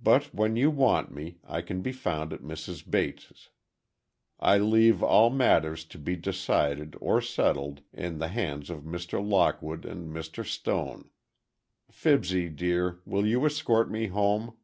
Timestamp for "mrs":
2.42-2.88